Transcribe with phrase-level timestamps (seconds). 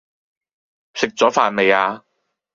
[0.95, 2.03] 食左飯未呀